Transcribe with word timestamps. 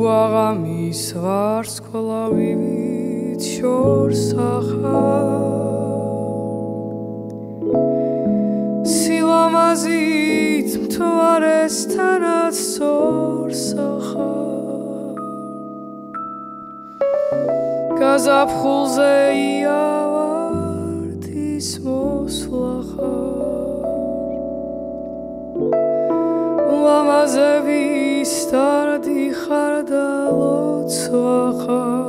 შუაღამის 0.00 1.00
ვარსკვლავივით 1.20 3.44
შორს 3.44 4.32
ახარ 4.40 5.28
სილამაზით 8.92 10.70
მთვარესთანაც 10.86 12.62
სორს 12.70 13.66
ახარ 13.84 15.20
გაზაფხულზე 18.00 19.12
იავარდის 19.44 19.79
ხარ 29.80 29.88
და 29.88 30.30
ლოცვა 30.36 31.36
ხარ 31.60 32.00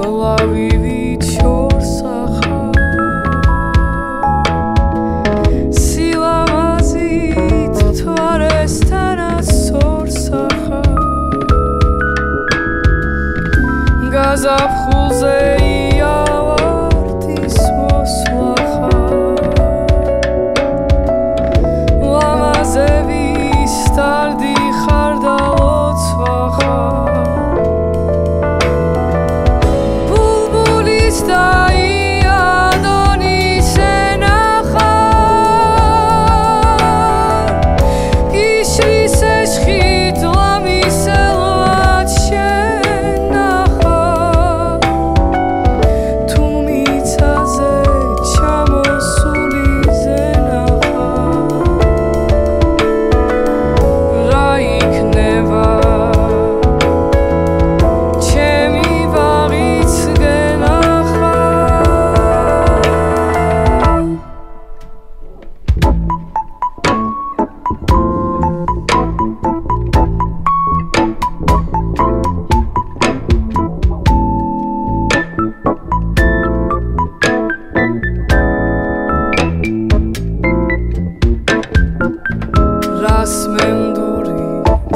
გაზაფხულზე 0.00 1.09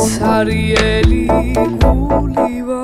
ცარიელი 0.00 1.24
გულივა 1.82 2.78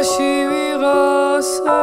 Ashirasa. 0.00 1.76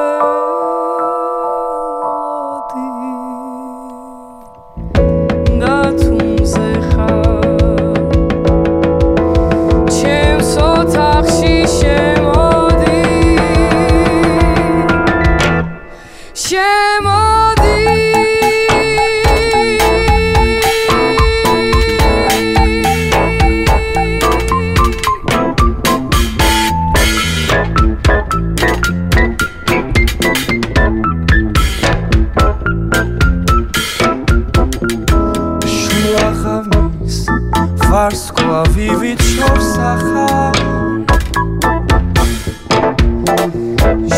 ვარსკვლავი 38.07 38.85
ვიჩნობს 38.99 39.71
ახალ 39.83 40.59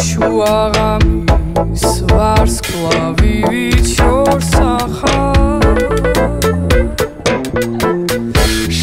შუა 0.08 0.58
ღამის 0.76 1.86
ვარსკვლავი 2.12 3.34
ვიჩნობს 3.50 4.52
ახალ 4.66 5.66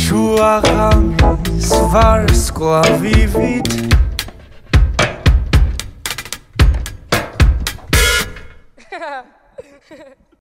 შუა 0.00 0.50
ღამის 0.66 1.70
ვარსკვლავი 1.94 3.16
ვიჩნობს 3.36 3.94
Ha 8.90 8.98
ha 9.88 9.96
ha. 9.96 10.25